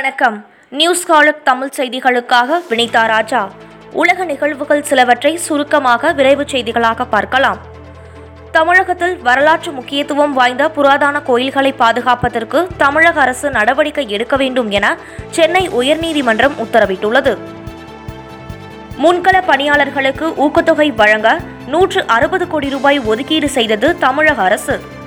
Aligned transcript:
வணக்கம். 0.00 0.46
நியூஸ் 0.70 1.06
காலக் 1.06 1.44
தமிழ் 1.44 1.70
செய்திகளுக்காக 1.76 2.48
வினிதா 2.68 3.06
ராஜா. 3.06 3.50
உலக 3.92 4.24
நிகழ்வுகள் 4.24 4.82
சிலவற்றை 4.82 5.36
சுருக்கமாக 5.36 6.12
விரைவு 6.12 6.42
செய்திகளாக 6.42 7.06
பார்க்கலாம். 7.10 7.58
தமிழகத்தில் 8.52 9.18
வரலாற்று 9.18 9.72
முக்கியத்துவம் 9.72 10.32
வாய்ந்த 10.32 10.68
புராதான 10.68 11.22
கோயில்களை 11.22 11.72
பாதுகாப்பதற்கு 11.72 12.68
தமிழக 12.76 13.20
அரசு 13.20 13.50
நடவடிக்கை 13.50 14.10
எடுக்க 14.10 14.36
வேண்டும் 14.36 14.70
என 14.70 14.96
சென்னை 15.30 15.68
உயர்நீதிமன்றம் 15.68 16.54
உத்தரவிட்டுள்ளது. 16.62 17.38
முன்கள 19.02 19.42
பணியாளர்களுக்கு 19.46 20.28
ஊக்கத்தொகை 20.28 20.94
வழங்க 20.94 21.40
நூற்று 21.66 22.04
அறுபது 22.06 22.48
கோடி 22.48 22.68
ரூபாய் 22.68 22.98
ஒதுக்கீடு 22.98 23.48
செய்தது 23.48 23.98
தமிழக 23.98 24.42
அரசு. 24.42 24.98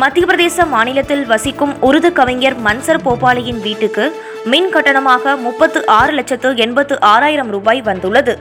மத்திய 0.00 0.24
பிரதேச 0.26 0.64
மாநிலத்தில் 0.66 1.22
வசிக்கும் 1.26 1.72
உருது 1.82 2.08
கவிஞர் 2.12 2.56
மன்சர் 2.64 2.98
போபாலியின் 3.04 3.60
வீட்டுக்கு 3.60 4.04
மின் 4.44 4.68
கட்டணமாக 4.74 5.32
முப்பத்து 5.44 5.86
ஆறு 5.86 6.12
லட்சத்து 6.12 6.48
எண்பத்து 6.56 6.94
ஆறாயிரம் 7.00 7.50
ரூபாய் 7.54 7.80
வந்துள்ளது. 7.82 8.34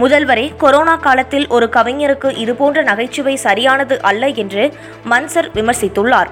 முதல்வரே 0.00 0.56
கொரோனா 0.56 0.94
காலத்தில் 0.96 1.46
ஒரு 1.48 1.66
கவிஞருக்கு 1.72 2.30
இதுபோன்ற 2.36 2.82
நகைச்சுவை 2.82 3.34
சரியானது 3.36 4.02
அல்ல 4.02 4.28
என்று 4.28 4.64
மன்சர் 5.10 5.48
விமர்சித்துள்ளார். 5.54 6.30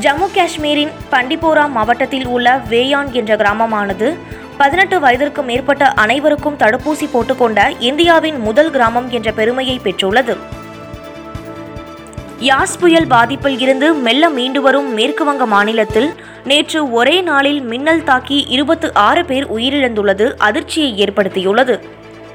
ஜம்மு 0.00 0.28
காஷ்மீரின் 0.34 0.92
பண்டிபோரா 1.12 1.64
மாவட்டத்தில் 1.70 2.26
உள்ள 2.26 2.58
வேயான் 2.68 3.12
என்ற 3.12 3.36
கிராமமானது 3.36 4.10
பதினெட்டு 4.58 4.98
வயதிற்கு 5.00 5.42
மேற்பட்ட 5.42 5.90
அனைவருக்கும் 6.04 6.60
தடுப்பூசி 6.64 7.08
போட்டுக்கொண்ட 7.14 7.60
இந்தியாவின் 7.90 8.38
முதல் 8.38 8.70
கிராமம் 8.70 9.10
என்ற 9.10 9.32
பெருமையை 9.32 9.78
பெற்றுள்ளது. 9.84 10.36
யாஸ் 12.40 12.78
புயல் 12.80 13.06
பாதிப்பில் 13.06 13.60
இருந்து 13.60 13.94
மெல்ல 13.94 14.28
மீண்டு 14.28 14.62
வரும் 14.62 14.98
மேற்குவங்க 14.98 15.46
மாநிலத்தில் 15.46 16.14
நேற்று 16.44 16.90
ஒரே 16.90 17.20
நாளில் 17.20 17.60
மின்னல் 17.60 18.04
தாக்கி 18.04 18.46
இருபத்து 18.48 18.94
ஆறு 18.94 19.24
பேர் 19.24 19.52
உயிரிழந்துள்ளது 19.52 20.34
அதிர்ச்சியை 20.36 21.04
ஏற்படுத்தியுள்ளது. 21.04 21.80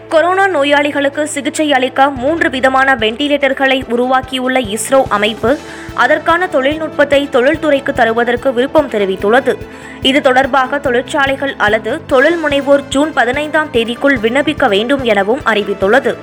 கொரோனா 0.09 0.47
நோயாளிகளுக்கு 0.47 1.27
சிகிச்சை 1.27 1.73
அளிக்க 1.73 2.09
மூன்று 2.09 2.49
விதமான 2.49 2.95
வெண்டிலேட்டர்களை 2.95 3.81
உருவாக்கியுள்ள 3.89 4.77
இஸ்ரோ 4.77 5.03
அமைப்பு 5.09 5.57
அதற்கான 5.93 6.47
தொழில்நுட்பத்தை 6.47 7.29
தொழில்துறைக்கு 7.31 7.93
தருவதற்கு 7.93 8.53
விருப்பம் 8.53 8.89
தெரிவித்துள்ளது. 8.89 9.57
இது 10.01 10.21
தொடர்பாக 10.21 10.79
தொழிற்சாலைகள் 10.79 11.55
அல்லது 11.57 12.01
தொழில் 12.05 12.37
முனைவோர் 12.45 12.87
ஜூன் 12.89 13.13
பதினைந்தாம் 13.13 13.69
தேதிக்குள் 13.73 14.19
விண்ணப்பிக்க 14.21 14.69
வேண்டும் 14.69 15.03
எனவும் 15.03 15.39
அறிவித்துள்ளது. 15.45 16.15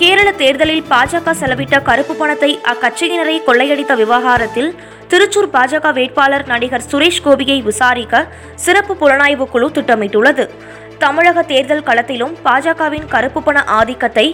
கேரள 0.00 0.28
தேர்தலில் 0.40 0.84
பாஜக 0.90 1.32
செலவிட்ட 1.38 1.76
கருப்பு 1.86 2.14
பணத்தை 2.18 2.50
அக்கட்சியினரை 2.72 3.34
கொள்ளையடித்த 3.46 3.92
விவகாரத்தில் 4.00 4.68
திருச்சூர் 5.10 5.48
பாஜக 5.54 5.92
வேட்பாளர் 5.96 6.44
நடிகர் 6.50 6.84
சுரேஷ் 6.90 7.22
கோபியை 7.24 7.56
விசாரிக்க 7.68 8.22
சிறப்பு 8.64 8.94
புலனாய்வு 9.00 9.46
குழு 9.54 9.68
திட்டமிட்டுள்ளது. 9.76 10.44
தமிழக 11.04 11.42
தேர்தல் 11.50 11.84
களத்திலும் 11.88 12.36
பாஜகவின் 12.46 13.10
கருப்பு 13.14 13.42
பண 13.42 13.58
ஆதிக்கத்தை 13.78 14.26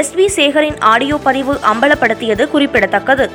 எஸ் 0.00 0.14
வி 0.18 0.26
சேகரின் 0.38 0.78
ஆடியோ 0.92 1.18
பதிவு 1.28 1.54
அம்பலப்படுத்தியது 1.72 2.46
குறிப்பிடத்தக்கது. 2.54 3.26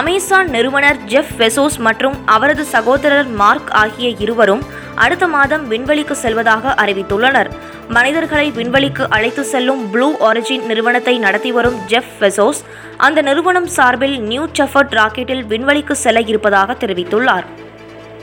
அமேசான் 0.00 0.50
நிறுவனர் 0.56 1.00
ஜெஃப் 1.12 1.34
வெசோஸ் 1.40 1.80
மற்றும் 1.86 2.16
அவரது 2.34 2.64
சகோதரர் 2.74 3.28
மார்க் 3.40 3.72
ஆகிய 3.82 4.08
இருவரும் 4.24 4.62
அடுத்த 5.04 5.26
மாதம் 5.34 5.64
விண்வெளிக்கு 5.70 6.14
செல்வதாக 6.22 6.74
அறிவித்துள்ளனர். 6.82 7.50
மனிதர்களை 7.94 8.50
விண்வெளிக்கு 8.56 9.04
அழைத்து 9.14 9.42
செல்லும் 9.44 9.80
ப்ளூ 9.92 10.06
ஒரிஜின் 10.26 10.64
நிறுவனத்தை 10.70 11.14
நடத்தி 11.24 11.50
வரும் 11.56 11.78
ஜெஃப் 11.90 12.12
வெசோஸ் 12.20 12.60
அந்த 13.06 13.22
நிறுவனம் 13.28 13.66
சார்பில் 13.76 14.16
நியூ 14.30 14.44
செஃபர்ட் 14.58 14.94
ராக்கெட்டில் 14.98 15.42
விண்வெளிக்கு 15.52 15.94
செல்ல 16.04 16.20
இருப்பதாக 16.30 16.76
தெரிவித்துள்ளார். 16.82 17.46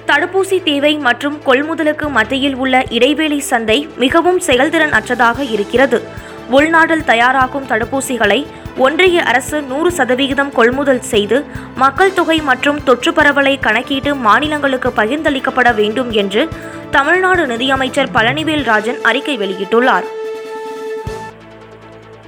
தடுப்பூசி 0.10 0.58
தேவை 0.70 0.94
மற்றும் 1.08 1.36
கொள்முதலுக்கு 1.46 2.08
மத்தியில் 2.18 2.56
உள்ள 2.56 2.76
இடைவெளி 2.98 3.40
சந்தை 3.52 3.78
மிகவும் 4.04 4.40
செயல்திறன் 4.48 4.96
அற்றதாக 5.00 5.40
இருக்கிறது. 5.56 6.00
உள்நாட்டில் 6.58 7.08
தயாராகும் 7.12 7.70
தடுப்பூசிகளை 7.72 8.40
ஒன்றிய 8.86 9.18
அரசு 9.30 9.58
நூறு 9.70 9.90
சதவிகிதம் 9.92 10.52
கொள்முதல் 10.58 11.06
செய்து 11.12 11.38
மக்கள் 11.82 12.14
தொகை 12.14 12.38
மற்றும் 12.50 12.80
தொற்று 12.84 13.12
பரவலை 13.14 13.54
கணக்கிட்டு 13.66 14.12
மாநிலங்களுக்கு 14.28 14.90
பகிர்ந்தளிக்கப்பட 15.00 15.70
வேண்டும் 15.80 16.12
என்று 16.22 16.44
தமிழ்நாடு 16.92 17.48
நிதியமைச்சர் 17.48 18.12
பழனிவேல் 18.12 18.64
ராஜன் 18.64 19.02
அறிக்கை 19.02 19.38
வெளியிட்டுள்ளார். 19.38 20.04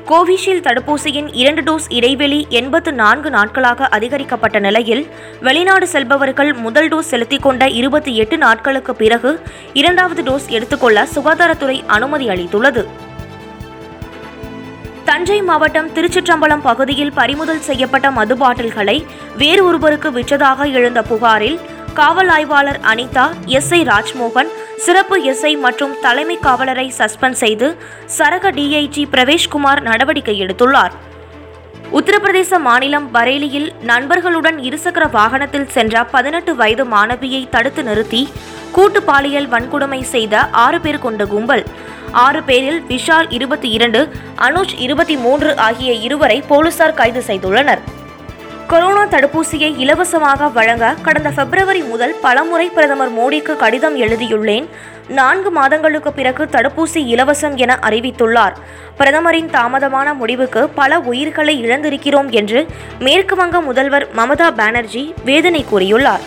கோவிஷீல்டு 0.09 0.63
தடுப்பூசியின் 0.67 1.29
இரண்டு 1.31 1.61
டோஸ் 1.61 1.87
இடைவெளி 1.89 2.47
எண்பத்து 2.49 2.93
நான்கு 2.93 3.29
நாட்களாக 3.29 3.87
அதிகரிக்கப்பட்ட 3.87 4.59
நிலையில் 4.59 5.07
வெளிநாடு 5.41 5.87
செல்பவர்கள் 5.87 6.53
முதல் 6.53 6.87
டோஸ் 6.87 7.11
செலுத்திக் 7.13 7.41
கொண்ட 7.41 7.69
இருபத்தி 7.69 8.15
எட்டு 8.15 8.37
நாட்களுக்கு 8.37 8.95
பிறகு 8.95 9.41
இரண்டாவது 9.73 10.23
டோஸ் 10.23 10.47
எடுத்துக்கொள்ள 10.47 11.07
சுகாதாரத்துறை 11.15 11.85
அனுமதி 11.87 12.27
அளித்துள்ளது. 12.27 12.85
தஞ்சை 15.05 15.41
மாவட்டம் 15.41 15.89
திருச்சிற்றம்பலம் 15.89 16.61
பகுதியில் 16.61 17.13
பறிமுதல் 17.13 17.61
செய்யப்பட்ட 17.61 18.11
மது 18.11 18.37
பாட்டில்களை 18.37 19.05
வேறு 19.37 19.65
ஒருவருக்கு 19.65 20.11
விற்றதாக 20.11 20.65
எழுந்த 20.65 21.01
புகாரில் 21.01 21.59
காவல் 21.93 22.27
ஆய்வாளர் 22.27 22.79
அனிதா 22.83 23.31
எஸ் 23.45 23.73
ஐ 23.73 23.83
ராஜ்மோகன் 23.83 24.50
சிறப்பு 24.83 25.15
எஸ்ஐ 25.31 25.51
மற்றும் 25.63 25.91
தலைமை 26.03 26.35
காவலரை 26.45 26.85
சஸ்பெண்ட் 26.97 27.39
செய்து 27.41 27.67
சரக 28.17 28.51
டிஐஜி 28.57 29.03
பிரவேஷ்குமார் 29.13 29.81
நடவடிக்கை 29.87 30.35
எடுத்துள்ளார். 30.43 30.93
உத்தரப்பிரதேச 31.97 32.59
மாநிலம் 32.67 33.07
பரேலியில் 33.15 33.69
நண்பர்களுடன் 33.91 34.57
இருசக்கர 34.67 35.05
வாகனத்தில் 35.17 35.69
சென்ற 35.75 36.03
பதினெட்டு 36.15 36.53
வயது 36.61 36.85
மாணவியை 36.95 37.41
தடுத்து 37.55 37.83
நிறுத்தி 37.89 38.23
கூட்டு 38.75 39.01
பாலியல் 39.09 39.49
வன்கொடுமை 39.53 40.01
செய்த 40.15 40.43
ஆறு 40.65 40.79
பேர் 40.81 41.03
கொண்ட 41.05 41.25
கும்பல். 41.33 41.65
ஆறு 42.25 42.43
பேரில் 42.49 42.81
விஷால் 42.91 43.31
இருபத்தி 43.37 43.71
இரண்டு 43.77 44.01
அனுஜ் 44.49 44.75
இருபத்தி 44.85 45.17
மூன்று 45.25 45.51
ஆகிய 45.67 45.91
இருவரை 46.07 46.41
போலீசார் 46.51 46.99
கைது 47.01 47.23
செய்துள்ளனர். 47.27 47.83
கொரோனா 48.71 49.03
தடுப்பூசியை 49.05 49.77
இலவசமாக 49.77 50.47
வழங்க 50.47 50.95
கடந்த 51.01 51.29
பிப்ரவரி 51.29 51.81
முதல் 51.81 52.15
பலமுறை 52.21 52.69
பிரதமர் 52.69 53.11
மோடிக்கு 53.17 53.55
கடிதம் 53.55 53.97
எழுதியுள்ளேன். 53.97 54.67
நான்கு 55.07 55.51
மாதங்களுக்கு 55.51 56.13
பிறகு 56.13 56.43
தடுப்பூசி 56.51 57.01
இலவசம் 57.13 57.55
என 57.55 57.79
அறிவித்துள்ளார். 57.81 58.53
பிரதமரின் 58.97 59.49
தாமதமான 59.49 60.13
முடிவுக்கு 60.13 60.69
பல 60.69 60.99
உயிர்களை 60.99 61.63
இழந்திருக்கிறோம் 61.63 62.29
என்று 62.29 62.65
மேற்கு 62.99 63.35
வங்க 63.35 63.61
முதல்வர் 63.61 64.07
மமதா 64.15 64.51
பானர்ஜி 64.51 65.13
வேதனை 65.25 65.65
கூறியுள்ளார். 65.71 66.25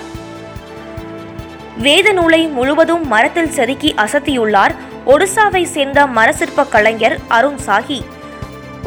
வேத 1.79 2.13
நூலை 2.13 2.47
முழுவதும் 2.47 3.07
மரத்தில் 3.07 3.55
செதுக்கி 3.59 3.95
அசத்தியுள்ளார். 3.97 4.75
ஒடிசாவை 5.07 5.63
சேர்ந்த 5.63 6.07
மரசிற்ப 6.07 6.69
கலைஞர் 6.69 7.19
அருண் 7.29 7.59
சாஹி. 7.67 8.01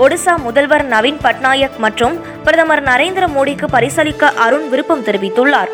ஒடிசா 0.04 0.34
முதல்வர் 0.46 0.84
நவீன் 0.92 1.20
பட்நாயக் 1.24 1.78
மற்றும் 1.84 2.16
பிரதமர் 2.44 2.82
நரேந்திர 2.90 3.26
மோடிக்கு 3.36 3.68
பரிசளிக்க 3.76 4.30
அருண் 4.46 4.68
விருப்பம் 4.72 5.04
தெரிவித்துள்ளார். 5.08 5.72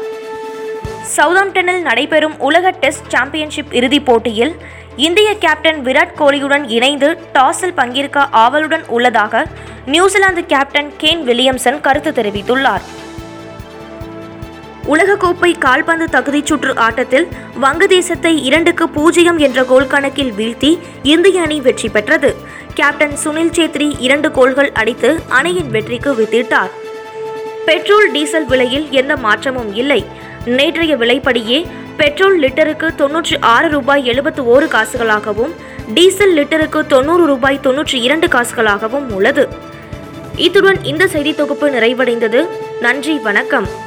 சவுதாம்டனில் 1.15 1.81
நடைபெறும் 1.87 2.37
உலக 2.47 2.71
டெஸ்ட் 2.83 3.09
சாம்பியன்ஷிப் 3.13 3.73
இறுதிப் 3.79 4.05
போட்டியில் 4.05 4.53
இந்திய 5.07 5.29
கேப்டன் 5.45 5.79
விராட் 5.87 6.15
கோலியுடன் 6.21 6.65
இணைந்து 6.77 7.09
டாஸில் 7.33 7.77
பங்கேற்க 7.79 8.27
ஆவலுடன் 8.43 8.85
உள்ளதாக 8.97 9.45
நியூசிலாந்து 9.93 10.43
கேப்டன் 10.45 10.91
கேன் 11.03 11.23
வில்லியம்சன் 11.29 11.81
கருத்து 11.81 12.13
தெரிவித்துள்ளார். 12.19 12.85
உலகக்கோப்பை 14.87 15.57
கால்பந்து 15.57 16.05
தகுதிச் 16.05 16.45
சுற்று 16.45 16.77
ஆட்டத்தில் 16.77 17.27
வங்கதேசத்தை 17.61 18.43
இரண்டுக்கு 18.43 18.89
பூஜ்ஜியம் 18.89 19.37
என்ற 19.37 19.63
கோல் 19.63 19.87
கணக்கில் 19.87 20.31
வீழ்த்தி 20.31 20.79
இந்திய 21.03 21.41
அணி 21.41 21.61
வெற்றி 21.61 21.89
பெற்றது. 21.89 22.35
கேப்டன் 22.73 23.15
சுனில் 23.23 23.53
சேத்ரி 23.57 23.95
இரண்டு 23.99 24.31
கோல்கள் 24.31 24.71
அடித்து 24.71 25.19
அணியின் 25.29 25.69
வெற்றிக்கு 25.69 26.13
வித்திட்டார். 26.13 26.69
பெட்ரோல் 27.65 28.11
டீசல் 28.11 28.45
விலையில் 28.45 28.89
எந்த 28.89 29.15
மாற்றமும் 29.17 29.75
இல்லை. 29.75 30.05
நேற்றைய 30.45 30.95
விலைப்படியே 30.97 31.67
பெட்ரோல் 31.97 32.39
லிட்டருக்கு 32.39 32.89
தொன்னூற்றி 32.97 33.35
ஆறு 33.39 33.69
ரூபாய் 33.69 34.05
எழுபத்து 34.05 34.43
ஓரு 34.43 34.67
காசுகளாகவும் 34.75 35.53
டீசல் 35.93 36.33
லிட்டருக்கு 36.33 36.87
தொண்ணூறு 36.87 37.25
ரூபாய் 37.25 37.59
தொன்னூற்றி 37.63 37.95
இரண்டு 37.95 38.27
காசுகளாகவும் 38.27 39.09
உள்ளது. 39.09 39.47
இத்துடன் 40.35 40.83
இந்த 40.83 41.07
செய்தி 41.07 41.33
தொகுப்பு 41.33 41.69
நிறைவடைந்தது. 41.69 42.47
நன்றி 42.81 43.17
வணக்கம். 43.17 43.82